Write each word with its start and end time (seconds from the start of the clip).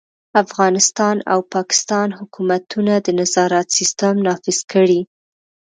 افغانستان 0.43 1.15
او 1.31 1.39
پاکستان 1.53 2.07
حکومتونه 2.19 2.93
د 3.05 3.07
نظارت 3.19 3.67
سیستم 3.77 4.13
نافذ 4.25 4.59
کړي. 4.71 5.01